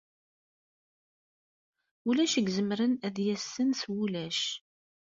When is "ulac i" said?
2.09-2.41